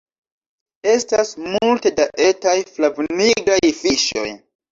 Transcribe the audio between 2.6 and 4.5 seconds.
flavnigraj fiŝoj